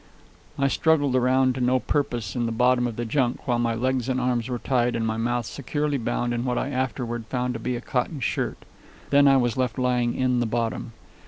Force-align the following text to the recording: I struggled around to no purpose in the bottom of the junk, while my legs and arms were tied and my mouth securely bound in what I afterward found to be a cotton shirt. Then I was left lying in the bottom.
I 0.57 0.67
struggled 0.67 1.15
around 1.15 1.53
to 1.53 1.61
no 1.61 1.79
purpose 1.79 2.35
in 2.35 2.47
the 2.47 2.51
bottom 2.51 2.87
of 2.87 2.95
the 2.95 3.05
junk, 3.05 3.47
while 3.47 3.59
my 3.59 3.75
legs 3.75 4.09
and 4.09 4.19
arms 4.19 4.49
were 4.49 4.57
tied 4.57 4.95
and 4.95 5.05
my 5.05 5.15
mouth 5.17 5.45
securely 5.45 5.99
bound 5.99 6.33
in 6.33 6.43
what 6.43 6.57
I 6.57 6.69
afterward 6.69 7.25
found 7.27 7.53
to 7.53 7.59
be 7.59 7.75
a 7.75 7.81
cotton 7.81 8.19
shirt. 8.19 8.57
Then 9.11 9.27
I 9.27 9.37
was 9.37 9.57
left 9.57 9.77
lying 9.77 10.15
in 10.15 10.39
the 10.39 10.47
bottom. 10.47 10.93